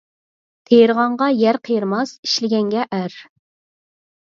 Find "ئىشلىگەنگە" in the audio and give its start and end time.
2.29-2.89